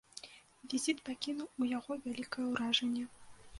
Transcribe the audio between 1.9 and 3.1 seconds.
вялікае ўражанне.